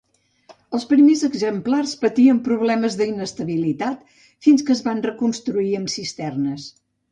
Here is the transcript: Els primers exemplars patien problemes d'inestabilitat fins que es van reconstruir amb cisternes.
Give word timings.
Els 0.77 0.85
primers 0.93 1.19
exemplars 1.27 1.93
patien 2.05 2.39
problemes 2.47 2.97
d'inestabilitat 3.03 4.09
fins 4.49 4.67
que 4.71 4.75
es 4.79 4.83
van 4.91 5.05
reconstruir 5.09 5.71
amb 5.83 5.97
cisternes. 6.01 6.69